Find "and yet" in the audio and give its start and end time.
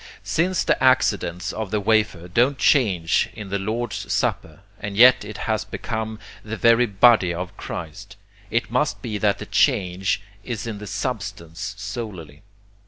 4.79-5.23